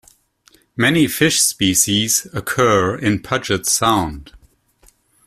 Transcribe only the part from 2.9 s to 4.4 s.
in Puget Sound.